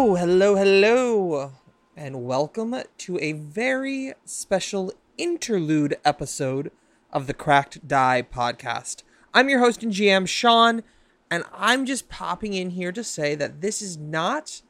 [0.00, 1.52] Hello, hello, hello,
[1.94, 6.72] and welcome to a very special interlude episode
[7.12, 9.02] of the Cracked Die podcast.
[9.34, 10.84] I'm your host and GM, Sean,
[11.30, 14.62] and I'm just popping in here to say that this is not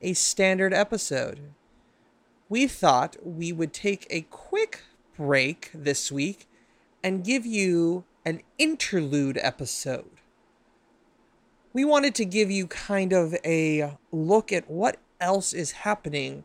[0.00, 1.52] a standard episode.
[2.48, 4.84] We thought we would take a quick
[5.18, 6.48] break this week
[7.04, 10.17] and give you an interlude episode
[11.78, 16.42] we wanted to give you kind of a look at what else is happening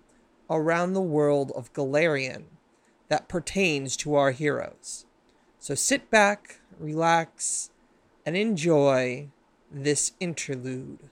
[0.47, 2.43] around the world of Golarion
[3.07, 5.07] that pertains to our heroes.
[5.57, 7.71] So sit back, relax,
[8.27, 9.29] and enjoy
[9.71, 11.09] this interlude.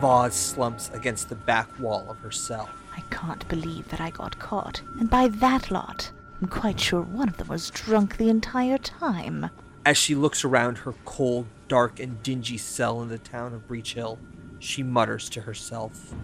[0.00, 2.70] Voz slumps against the back wall of her cell.
[2.96, 4.80] I can't believe that I got caught.
[4.98, 9.50] And by that lot, I'm quite sure one of them was drunk the entire time.
[9.84, 13.92] As she looks around her cold, dark, and dingy cell in the town of Breach
[13.92, 14.18] Hill,
[14.58, 16.14] she mutters to herself.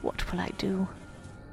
[0.00, 0.88] What will I do?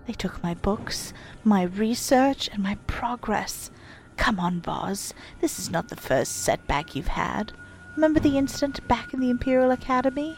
[0.07, 3.69] They took my books, my research, and my progress.
[4.15, 5.13] Come on, Voz.
[5.41, 7.51] This is not the first setback you've had.
[7.95, 10.37] Remember the incident back in the Imperial Academy?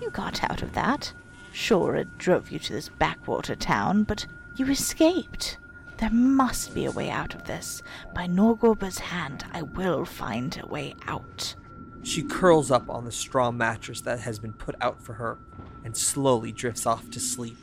[0.00, 1.12] You got out of that.
[1.52, 5.58] Sure, it drove you to this backwater town, but you escaped.
[5.98, 7.82] There must be a way out of this.
[8.14, 11.56] By Norgorber's hand, I will find a way out.
[12.04, 15.38] She curls up on the straw mattress that has been put out for her
[15.84, 17.56] and slowly drifts off to sleep.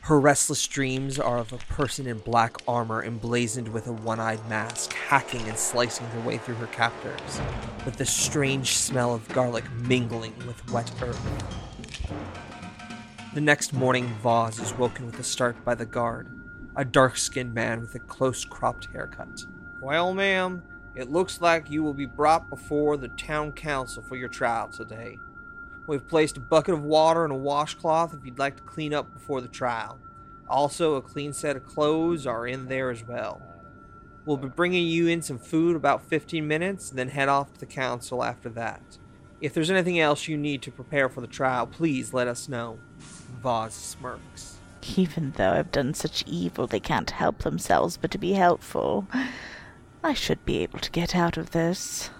[0.00, 4.46] Her restless dreams are of a person in black armor emblazoned with a one eyed
[4.48, 7.40] mask, hacking and slicing their way through her captors,
[7.84, 11.20] with the strange smell of garlic mingling with wet earth.
[13.34, 16.28] The next morning, Voz is woken with a start by the guard,
[16.74, 19.44] a dark skinned man with a close cropped haircut.
[19.80, 20.62] Well, ma'am,
[20.94, 25.18] it looks like you will be brought before the town council for your trial today.
[25.86, 29.12] We've placed a bucket of water and a washcloth if you'd like to clean up
[29.12, 29.98] before the trial.
[30.48, 33.42] Also, a clean set of clothes are in there as well.
[34.24, 37.66] We'll be bringing you in some food about 15 minutes, then head off to the
[37.66, 38.98] council after that.
[39.40, 42.78] If there's anything else you need to prepare for the trial, please let us know.
[43.42, 44.56] Voz smirks.
[44.96, 49.06] Even though I've done such evil, they can't help themselves but to be helpful.
[50.02, 52.10] I should be able to get out of this.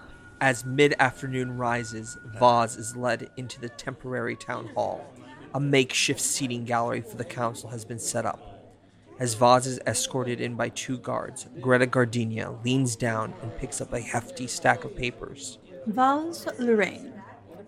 [0.41, 5.06] As mid afternoon rises, Voz is led into the temporary town hall.
[5.55, 8.75] A makeshift seating gallery for the council has been set up.
[9.19, 13.94] As Voz is escorted in by two guards, Greta Gardenia leans down and picks up
[13.94, 15.59] a hefty stack of papers.
[15.86, 17.12] Voz Lirayne,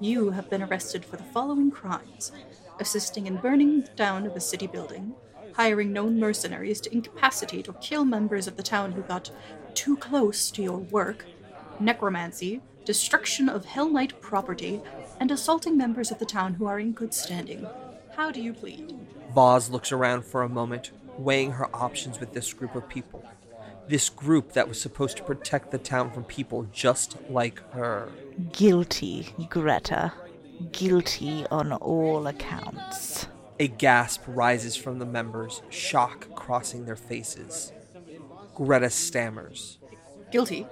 [0.00, 2.32] you have been arrested for the following crimes
[2.80, 5.14] assisting in burning down of a city building,
[5.54, 9.30] hiring known mercenaries to incapacitate or kill members of the town who got
[9.74, 11.26] too close to your work,
[11.78, 14.80] necromancy, destruction of Hell Knight property,
[15.20, 17.68] and assaulting members of the town who are in good standing.
[18.16, 18.98] How do you plead?
[19.32, 23.24] Vaz looks around for a moment, weighing her options with this group of people.
[23.88, 28.10] This group that was supposed to protect the town from people just like her.
[28.52, 30.12] Guilty, Greta
[30.72, 33.26] guilty on all accounts.
[33.60, 37.72] A gasp rises from the members, shock crossing their faces.
[38.54, 39.78] Greta stammers.
[40.30, 40.66] Guilty.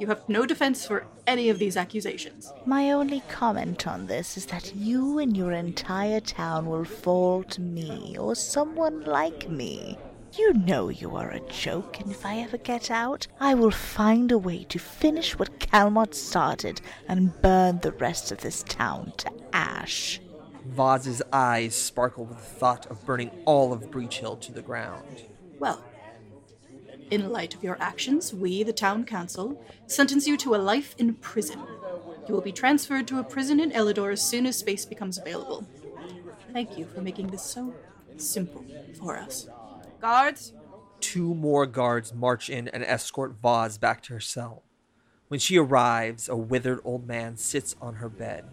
[0.00, 2.52] You have no defense for any of these accusations.
[2.66, 7.60] My only comment on this is that you and your entire town will fall to
[7.60, 9.96] me, or someone like me.
[10.36, 14.32] You know you are a joke, and if I ever get out, I will find
[14.32, 19.30] a way to finish what Calmont started and burn the rest of this town to
[19.52, 20.20] ash.
[20.66, 25.22] Vaz's eyes sparkle with the thought of burning all of Breach Hill to the ground.
[25.60, 25.84] Well,
[27.10, 31.14] in light of your actions, we, the town council, sentence you to a life in
[31.14, 31.60] prison.
[32.26, 35.64] You will be transferred to a prison in Elidir as soon as space becomes available.
[36.52, 37.74] Thank you for making this so
[38.16, 38.64] simple
[38.98, 39.46] for us.
[40.04, 40.52] Guards?
[41.00, 44.62] Two more guards march in and escort Voz back to her cell.
[45.28, 48.44] When she arrives, a withered old man sits on her bed,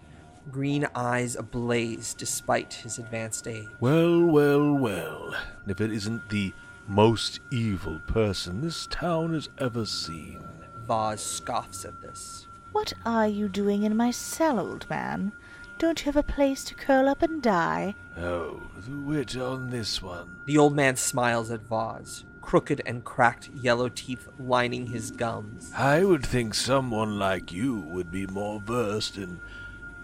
[0.50, 3.68] green eyes ablaze despite his advanced age.
[3.81, 5.36] Well, well, well.
[5.68, 6.53] If it isn't the
[6.88, 10.42] most evil person this town has ever seen.
[10.88, 12.47] Voz scoffs at this.
[12.71, 15.33] What are you doing in my cell, old man?
[15.81, 17.95] Don't you have a place to curl up and die?
[18.16, 20.36] Oh, the wit on this one.
[20.45, 25.72] The old man smiles at Vaz, crooked and cracked yellow teeth lining his gums.
[25.75, 29.39] I would think someone like you would be more versed in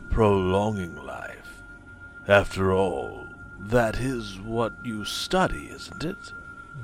[0.09, 1.62] prolonging life.
[2.27, 3.27] After all,
[3.59, 6.33] that is what you study, isn't it?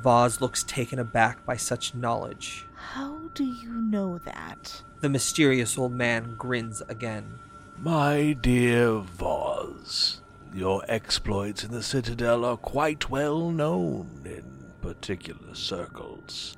[0.03, 2.67] Vaz looks taken aback by such knowledge.
[2.75, 4.83] How do you know that?
[5.01, 7.39] The mysterious old man grins again.
[7.83, 10.21] My dear Voz,
[10.53, 16.55] your exploits in the Citadel are quite well known in particular circles.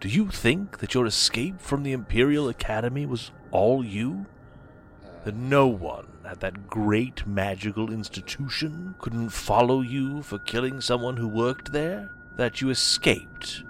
[0.00, 4.26] Do you think that your escape from the Imperial Academy was all you?
[5.22, 11.28] That no one at that great magical institution couldn't follow you for killing someone who
[11.28, 12.10] worked there?
[12.34, 13.62] That you escaped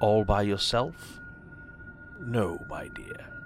[0.00, 1.20] all by yourself?
[2.18, 3.37] No, my dear.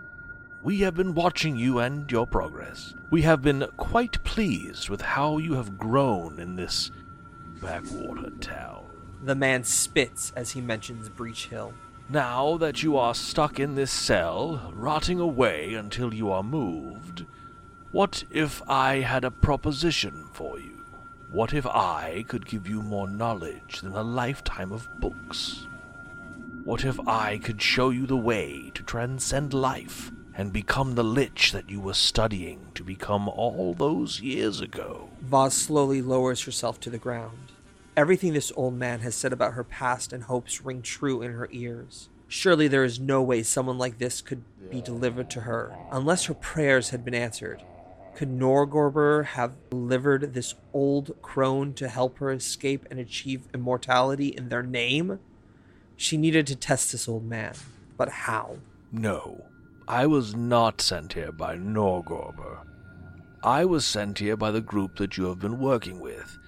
[0.65, 2.95] We have been watching you and your progress.
[3.11, 6.93] We have been quite pleased with how you have grown in this
[7.61, 8.85] backwater town.
[9.25, 11.75] The man spits as he mentions Breach Hill.
[12.09, 17.27] Now that you are stuck in this cell, rotting away until you are moved,
[17.91, 20.85] what if I had a proposition for you?
[21.33, 25.67] What if I could give you more knowledge than a lifetime of books?
[26.63, 31.53] What if I could show you the way to transcend life and become the lich
[31.53, 35.09] that you were studying to become all those years ago?
[35.21, 37.53] Vaz slowly lowers herself to the ground.
[37.97, 41.49] Everything this old man has said about her past and hopes ring true in her
[41.53, 42.09] ears.
[42.27, 46.35] Surely there is no way someone like this could be delivered to her, unless her
[46.35, 47.63] prayers had been answered.
[48.15, 54.49] Could Norgorber have delivered this old crone to help her escape and achieve immortality in
[54.49, 55.19] their name?
[55.97, 57.55] She needed to test this old man,
[57.99, 58.57] but how?
[58.91, 59.45] No,
[59.93, 62.61] I was not sent here by Norgorber.
[63.43, 66.39] I was sent here by the group that you have been working with.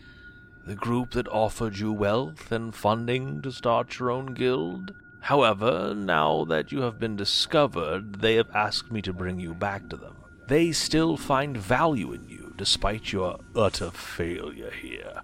[0.67, 4.95] The group that offered you wealth and funding to start your own guild.
[5.21, 9.91] However, now that you have been discovered, they have asked me to bring you back
[9.91, 10.17] to them.
[10.47, 15.21] They still find value in you, despite your utter failure here.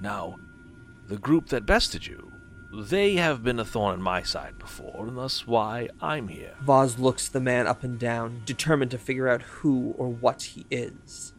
[0.00, 0.34] Now,
[1.06, 2.32] the group that bested you,
[2.72, 6.54] they have been a thorn in my side before, and thus why I'm here.
[6.62, 10.66] Vaz looks the man up and down, determined to figure out who or what he
[10.70, 11.32] is.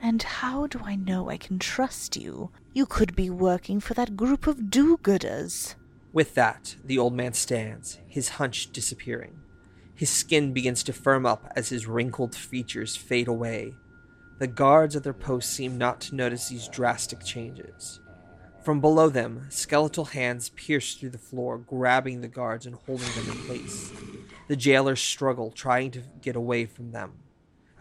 [0.00, 2.50] And how do I know I can trust you?
[2.72, 5.74] You could be working for that group of do gooders.
[6.12, 9.40] With that, the old man stands, his hunch disappearing.
[9.94, 13.74] His skin begins to firm up as his wrinkled features fade away.
[14.38, 18.00] The guards at their posts seem not to notice these drastic changes.
[18.68, 23.30] From below them, skeletal hands pierce through the floor, grabbing the guards and holding them
[23.30, 23.90] in place.
[24.46, 27.14] The jailers struggle, trying to get away from them.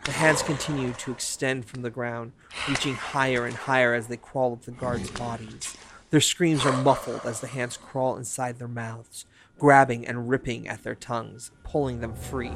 [0.05, 2.31] The hands continue to extend from the ground,
[2.69, 5.75] reaching higher and higher as they crawl up the guards' bodies.
[6.09, 9.25] Their screams are muffled as the hands crawl inside their mouths,
[9.59, 12.53] grabbing and ripping at their tongues, pulling them free.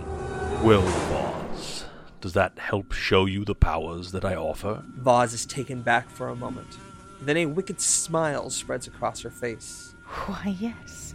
[0.64, 1.84] Well, Voz,
[2.22, 4.86] does that help show you the powers that I offer?
[4.88, 6.78] Vaz is taken back for a moment.
[7.22, 9.96] Then a wicked smile spreads across her face.
[10.26, 11.14] Why, yes.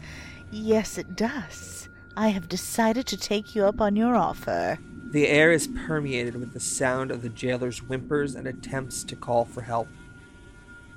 [0.51, 1.89] Yes, it does.
[2.17, 4.79] I have decided to take you up on your offer.
[5.11, 9.45] The air is permeated with the sound of the jailer's whimpers and attempts to call
[9.45, 9.89] for help.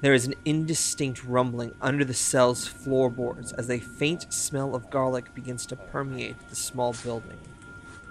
[0.01, 5.34] There is an indistinct rumbling under the cell's floorboards as a faint smell of garlic
[5.34, 7.38] begins to permeate the small building.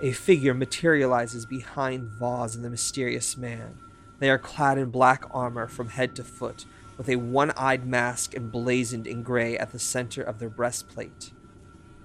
[0.01, 3.79] A figure materializes behind Vaz and the mysterious man.
[4.19, 6.67] They are clad in black armor from head to foot,
[6.99, 11.33] with a one eyed mask emblazoned in gray at the center of their breastplate.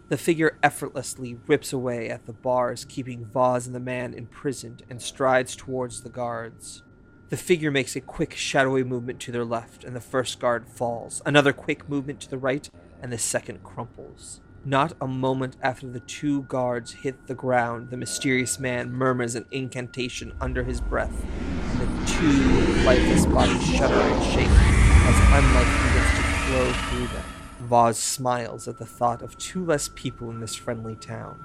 [0.08, 5.02] The figure effortlessly rips away at the bars keeping Vaz and the man imprisoned and
[5.02, 6.84] strides towards the guards.
[7.30, 11.20] The figure makes a quick, shadowy movement to their left, and the first guard falls.
[11.26, 12.70] Another quick movement to the right,
[13.02, 14.40] and the second crumples.
[14.64, 19.46] Not a moment after the two guards hit the ground, the mysterious man murmurs an
[19.52, 21.26] incantation under his breath,
[21.72, 24.73] and the two lifeless bodies shudder and shake
[25.06, 27.26] as unlife begins to flow through them.
[27.62, 31.44] Vaz smiles at the thought of two less people in this friendly town.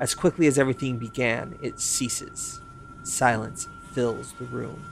[0.00, 2.60] As quickly as everything began, it ceases.
[3.02, 4.84] Silence fills the room.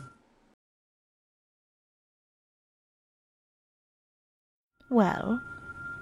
[4.89, 5.41] Well,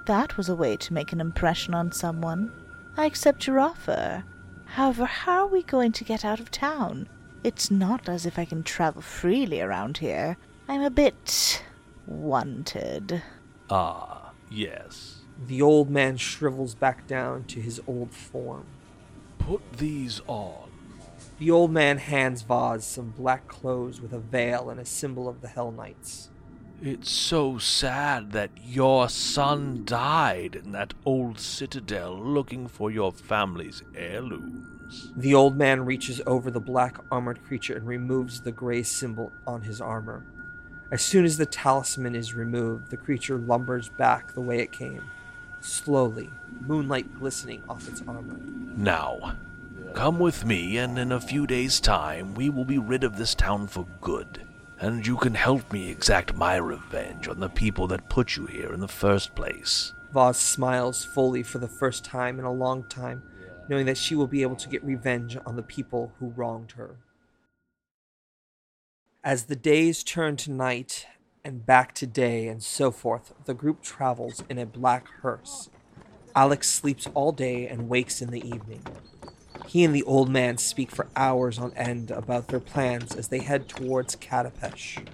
[0.07, 2.51] that was a way to make an impression on someone.
[2.97, 4.25] I accept your offer.
[4.65, 7.09] However, how are we going to get out of town?
[7.45, 10.37] It's not as if I can travel freely around here.
[10.69, 11.63] I'm a bit.
[12.09, 13.23] Wanted.
[13.71, 15.19] Ah, yes.
[15.47, 18.67] The old man shrivels back down to his old form.
[19.39, 20.71] Put these on.
[21.39, 25.41] The old man hands Vaz some black clothes with a veil and a symbol of
[25.41, 26.31] the Hell Knights.
[26.81, 33.83] It's so sad that your son died in that old citadel looking for your family's
[33.97, 35.13] heirlooms.
[35.17, 39.63] The old man reaches over the black armored creature and removes the gray symbol on
[39.63, 40.25] his armor.
[40.91, 45.05] As soon as the talisman is removed, the creature lumbers back the way it came,
[45.61, 46.31] slowly,
[46.67, 48.39] moonlight glistening off its armor.
[48.75, 49.37] Now,
[49.93, 53.35] come with me, and in a few days' time we will be rid of this
[53.35, 54.47] town for good.
[54.81, 58.73] And you can help me exact my revenge on the people that put you here
[58.73, 59.93] in the first place.
[60.11, 63.23] Voz smiles fully for the first time in a long time,
[63.69, 66.97] knowing that she will be able to get revenge on the people who wronged her.
[69.25, 71.07] As the days turn to night
[71.45, 75.71] and back to day and so forth, the group travels in a black hearse.
[76.37, 78.81] Alex sleeps all day and wakes in the evening.
[79.67, 83.41] He and the old man speak for hours on end about their plans as they
[83.41, 85.05] head towards Katapesh.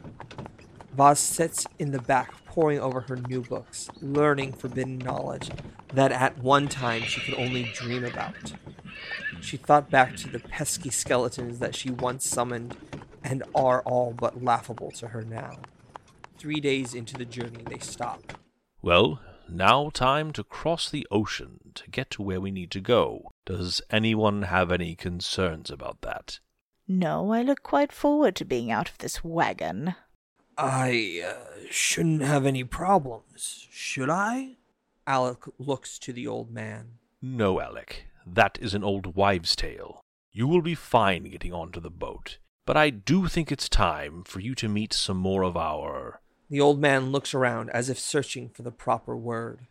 [0.95, 5.51] Voz sits in the back, poring over her new books, learning forbidden knowledge
[5.95, 8.53] that at one time she could only dream about.
[9.41, 12.77] She thought back to the pesky skeletons that she once summoned
[13.25, 15.59] and are all but laughable to her now.
[16.39, 18.39] Three days into the journey, they stop.
[18.83, 23.31] Well, now time to cross the ocean to get to where we need to go.
[23.47, 26.39] Does anyone have any concerns about that?
[26.87, 29.95] No, I look quite forward to being out of this wagon.
[30.59, 34.57] I uh, shouldn't have any problems, should I?
[35.07, 36.99] Alec looks to the old man.
[37.21, 38.07] No, Alec.
[38.27, 40.01] That is an old wives' tale.
[40.33, 42.39] You will be fine getting onto the boat.
[42.67, 46.21] But I do think it's time for you to meet some more of our.
[46.49, 49.67] The old man looks around as if searching for the proper word.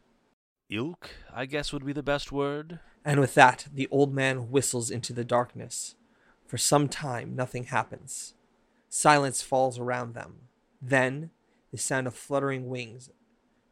[0.69, 2.79] Ilk, I guess would be the best word.
[3.03, 5.95] And with that, the old man whistles into the darkness.
[6.45, 8.35] For some time, nothing happens.
[8.89, 10.49] Silence falls around them.
[10.79, 11.31] Then,
[11.71, 13.09] the sound of fluttering wings.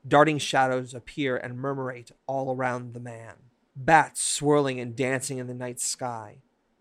[0.07, 3.35] Darting shadows appear and murmurate all around the man.
[3.75, 6.37] Bats swirling and dancing in the night sky.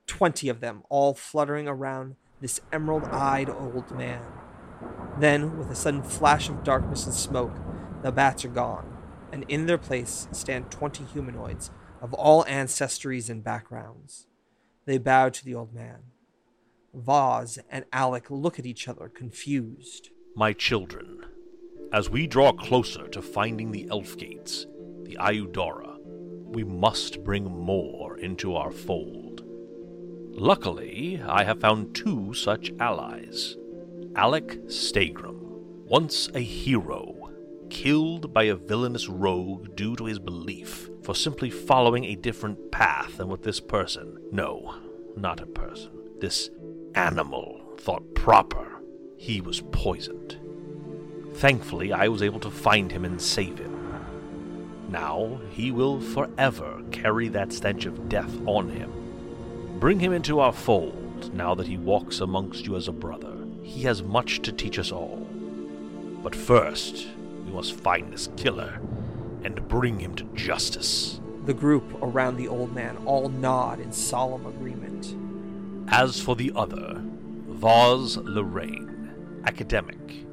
[0.06, 4.22] Twenty of them, all fluttering around this emerald eyed old man.
[5.18, 7.56] Then, with a sudden flash of darkness and smoke,
[8.02, 8.96] the bats are gone,
[9.30, 11.70] and in their place stand twenty humanoids
[12.00, 14.26] of all ancestries and backgrounds.
[14.86, 15.98] They bow to the old man.
[16.94, 20.10] Vaz and Alec look at each other, confused.
[20.34, 21.26] My children,
[21.92, 24.66] as we draw closer to finding the Elf Gates,
[25.04, 29.19] the Aiudara, we must bring more into our fold.
[30.32, 33.56] Luckily, I have found two such allies.
[34.16, 35.38] Alec Stagram,
[35.84, 37.30] once a hero,
[37.68, 43.16] killed by a villainous rogue due to his belief for simply following a different path
[43.16, 44.74] than what this person, no,
[45.16, 46.50] not a person, this
[46.94, 48.80] animal thought proper.
[49.16, 50.38] He was poisoned.
[51.34, 53.76] Thankfully, I was able to find him and save him.
[54.88, 58.92] Now, he will forever carry that stench of death on him.
[59.80, 63.34] Bring him into our fold now that he walks amongst you as a brother.
[63.62, 65.26] He has much to teach us all.
[66.22, 67.08] But first,
[67.46, 68.78] we must find this killer
[69.42, 71.18] and bring him to justice.
[71.46, 75.16] The group around the old man all nod in solemn agreement.
[75.88, 77.00] As for the other,
[77.48, 80.26] Voz Lirayne, academic,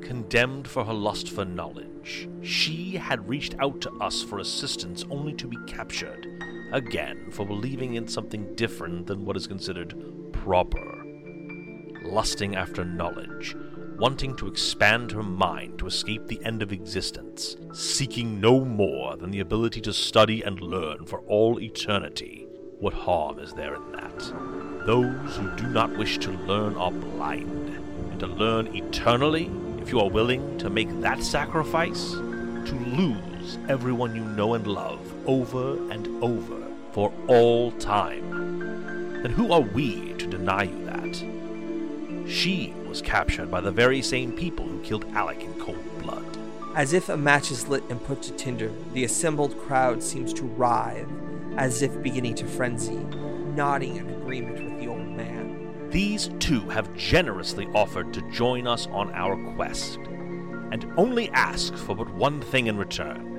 [0.00, 5.34] condemned for her lust for knowledge, she had reached out to us for assistance only
[5.34, 6.37] to be captured,
[6.72, 9.94] again for believing in something different than what is considered
[10.32, 11.04] proper.
[12.02, 13.56] Lusting after knowledge,
[13.98, 19.30] wanting to expand her mind to escape the end of existence, seeking no more than
[19.30, 22.46] the ability to study and learn for all eternity.
[22.78, 24.18] What harm is there in that?
[24.86, 27.68] Those who do not wish to learn are blind,
[28.10, 29.50] and to learn eternally,
[29.82, 35.17] if you are willing to make that sacrifice, to lose everyone you know and love
[35.28, 42.28] over and over for all time, then who are we to deny you that?
[42.28, 46.24] She was captured by the very same people who killed Alec in cold blood.
[46.74, 50.44] As if a match is lit and put to tinder, the assembled crowd seems to
[50.44, 51.06] writhe,
[51.58, 52.96] as if beginning to frenzy,
[53.54, 55.90] nodding in agreement with the old man.
[55.90, 59.98] These two have generously offered to join us on our quest,
[60.70, 63.37] and only ask for but one thing in return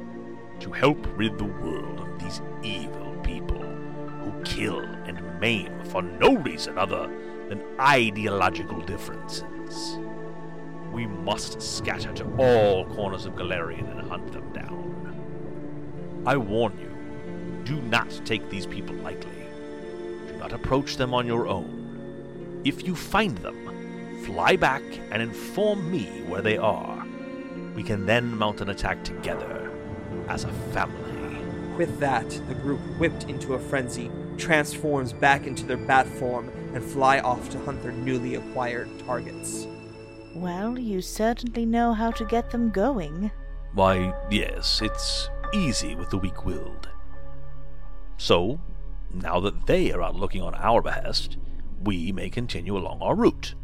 [0.60, 6.36] to help rid the world of these evil people who kill and maim for no
[6.38, 7.10] reason other
[7.48, 9.98] than ideological differences.
[10.92, 16.24] We must scatter to all corners of Golarion and hunt them down.
[16.26, 16.90] I warn you,
[17.64, 19.32] do not take these people lightly.
[20.28, 22.62] Do not approach them on your own.
[22.66, 27.06] If you find them, fly back and inform me where they are.
[27.76, 29.69] We can then mount an attack together
[30.30, 31.76] as a family.
[31.78, 36.84] With that, the group, whipped into a frenzy, transforms back into their bat form and
[36.84, 39.68] fly off to hunt their newly acquired targets.
[40.36, 43.32] Well, you certainly know how to get them going.
[43.74, 46.90] Why, yes, it's easy with the weak willed.
[48.18, 48.60] So,
[49.14, 51.38] now that they are out looking on our behest,
[51.84, 53.56] we may continue along our route.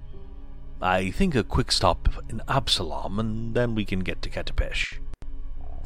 [0.81, 4.99] I think a quick stop in Absalom, and then we can get to Katapesh.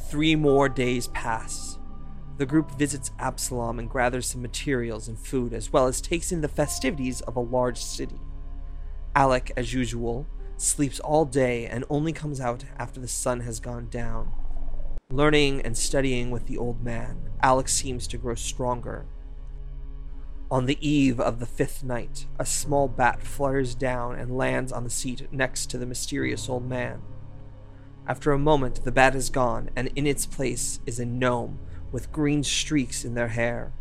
[0.10, 1.78] Three more days pass.
[2.39, 6.42] The group visits Absalom and gathers some materials and food, as well as takes in
[6.42, 8.20] the festivities of a large city.
[9.16, 10.25] Alec, as usual,
[10.58, 14.32] sleeps all day and only comes out after the sun has gone down.
[15.12, 19.06] Learning and studying with the old man, Alec seems to grow stronger.
[20.50, 24.84] On the eve of the fifth night, a small bat flutters down and lands on
[24.84, 27.04] the seat next to the mysterious old man.
[28.10, 31.60] After a moment, the bat is gone, and in its place is a gnome
[31.92, 33.72] with green streaks in their hair.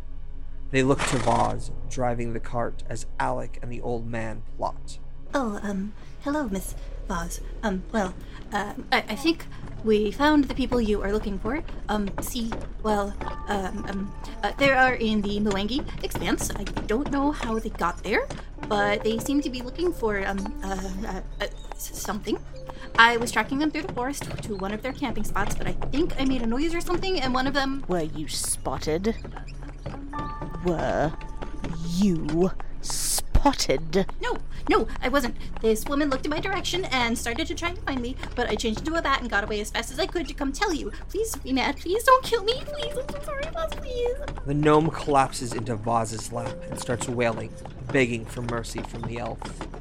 [0.69, 4.99] They look to Voz, driving the cart, as Alec and the old man plot.
[5.33, 6.75] Oh, um, hello, Miss
[7.07, 7.41] Voz.
[7.63, 8.13] Um, well,
[8.53, 9.47] uh, I, I think
[9.83, 11.63] we found the people you are looking for.
[11.87, 12.51] Um, see,
[12.83, 13.15] well,
[13.47, 16.51] um, um uh, they are in the Mwangi Expanse.
[16.55, 18.27] I don't know how they got there,
[18.67, 22.37] but they seem to be looking for, um, uh, uh, uh something.
[22.97, 25.73] I was tracking them through the forest to one of their camping spots, but I
[25.73, 27.83] think I made a noise or something, and one of them.
[27.87, 29.15] Were you spotted?
[30.65, 31.13] Were
[31.95, 34.05] you spotted?
[34.21, 34.37] No,
[34.69, 35.35] no, I wasn't.
[35.61, 38.55] This woman looked in my direction and started to try to find me, but I
[38.55, 40.73] changed into a bat and got away as fast as I could to come tell
[40.73, 40.91] you.
[41.09, 41.77] Please be mad.
[41.77, 42.61] Please don't kill me.
[42.65, 43.73] Please, I'm so sorry, boss.
[43.75, 44.15] Please.
[44.45, 47.51] The gnome collapses into Voz's lap and starts wailing,
[47.91, 49.39] begging for mercy from the elf.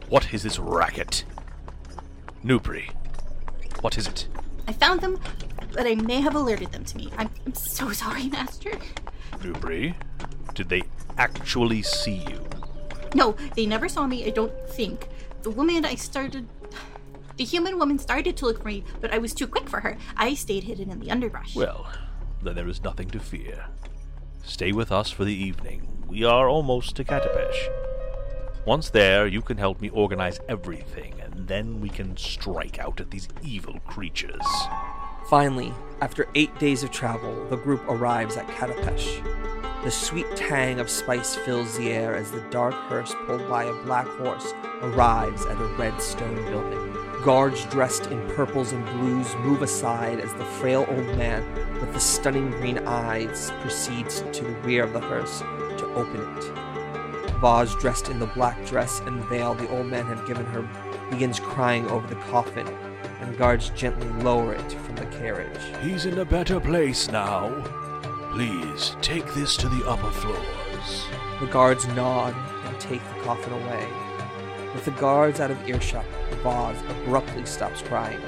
[0.09, 1.25] What is this racket?
[2.44, 2.90] Nupri,
[3.81, 4.29] what is it?
[4.66, 5.18] I found them,
[5.72, 7.11] but I may have alerted them to me.
[7.16, 8.70] I'm, I'm so sorry, Master.
[9.38, 9.94] Nubri,
[10.55, 10.83] did they
[11.16, 12.44] actually see you?
[13.14, 15.09] No, they never saw me, I don't think.
[15.42, 16.46] The woman I started.
[17.37, 19.96] The human woman started to look for me, but I was too quick for her.
[20.16, 21.55] I stayed hidden in the underbrush.
[21.55, 21.87] Well,
[22.42, 23.66] then there is nothing to fear.
[24.42, 25.88] Stay with us for the evening.
[26.09, 27.68] We are almost to Katapesh.
[28.64, 33.12] Once there, you can help me organize everything, and then we can strike out at
[33.12, 34.44] these evil creatures.
[35.31, 39.22] Finally, after eight days of travel, the group arrives at Katapesh.
[39.85, 43.85] The sweet tang of spice fills the air as the dark hearse pulled by a
[43.85, 46.92] black horse arrives at a red stone building.
[47.22, 52.01] Guards dressed in purples and blues move aside as the frail old man with the
[52.01, 55.38] stunning green eyes proceeds to the rear of the hearse
[55.79, 56.68] to open it.
[57.38, 60.68] Voz, dressed in the black dress and veil the old man had given her,
[61.11, 62.68] begins crying over the coffin,
[63.21, 65.61] and guards gently lower it from the carriage.
[65.83, 67.49] He's in a better place now,
[68.38, 71.07] Please take this to the upper floors.
[71.40, 72.35] The guards nod
[72.66, 73.88] and take the coffin away.
[74.75, 76.05] With the guards out of earshot,
[76.42, 78.21] Voz abruptly stops crying.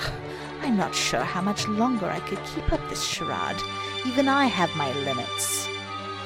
[0.62, 3.62] I'm not sure how much longer I could keep up this charade.
[4.06, 5.66] Even I have my limits.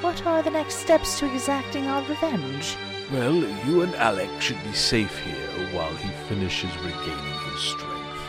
[0.01, 2.75] What are the next steps to exacting our revenge?
[3.09, 8.19] Well, you and Alec should be safe here while he finishes regaining his strength.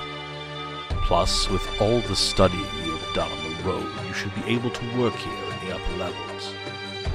[1.02, 4.70] Plus, with all the studying you have done on the road, you should be able
[4.70, 6.54] to work here in the upper levels.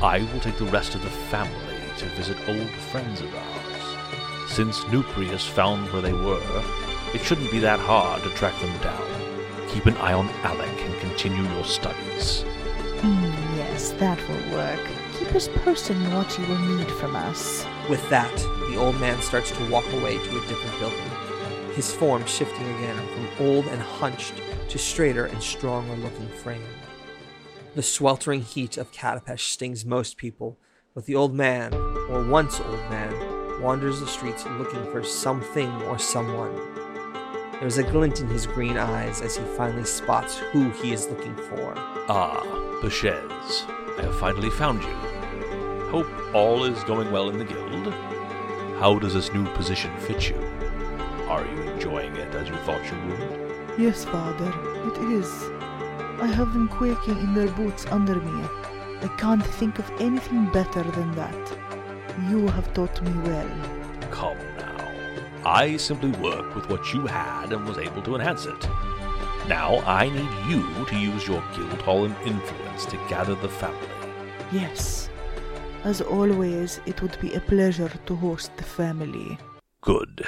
[0.01, 4.51] I will take the rest of the family to visit old friends of ours.
[4.51, 6.63] Since Nupri has found where they were,
[7.13, 9.69] it shouldn't be that hard to track them down.
[9.69, 12.43] Keep an eye on Alec and continue your studies.
[12.97, 15.02] Mm, yes, that will work.
[15.19, 17.65] Keep us posted on what you will need from us.
[17.89, 18.35] With that,
[18.69, 22.95] the old man starts to walk away to a different building, his form shifting again
[22.95, 24.33] from old and hunched
[24.69, 26.63] to straighter and stronger looking frame.
[27.75, 30.57] The sweltering heat of Katapesh stings most people,
[30.95, 35.99] but the old man, or once old man, wanders the streets looking for something or
[35.99, 36.55] someone.
[37.59, 41.35] There's a glint in his green eyes as he finally spots who he is looking
[41.35, 41.73] for.
[42.09, 42.41] Ah,
[42.81, 44.89] Beshez, I have finally found you.
[45.91, 47.93] Hope all is going well in the guild.
[48.79, 50.35] How does this new position fit you?
[51.27, 53.79] Are you enjoying it as you thought you would?
[53.79, 54.51] Yes, father,
[54.87, 55.29] it is.
[56.19, 58.47] I have them quaking in their boots under me.
[59.01, 61.57] I can't think of anything better than that.
[62.29, 64.09] You have taught me well.
[64.09, 64.77] Come now.
[65.45, 68.67] I simply worked with what you had and was able to enhance it.
[69.47, 73.89] Now I need you to use your guild hall and influence to gather the family.
[74.53, 75.09] Yes.
[75.83, 79.37] As always, it would be a pleasure to host the family.
[79.81, 80.25] Good.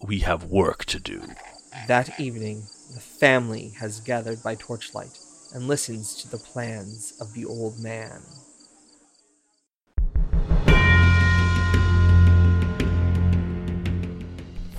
[0.00, 1.20] We have work to do.
[1.88, 2.62] That evening,
[2.94, 5.18] the family has gathered by torchlight
[5.52, 8.22] and listens to the plans of the old man.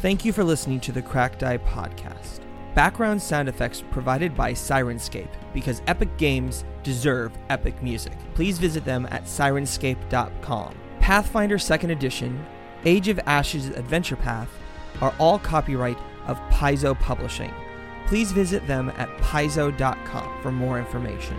[0.02, 2.49] Thank you for listening to the Cracked Die podcast.
[2.80, 8.14] Background sound effects provided by Syrinscape because epic games deserve epic music.
[8.36, 10.80] Please visit them at syrinscape.com.
[11.02, 12.46] Pathfinder 2nd Edition,
[12.86, 14.48] Age of Ashes Adventure Path
[15.02, 17.54] are all copyright of Paizo Publishing.
[18.08, 21.38] Please visit them at paizo.com for more information.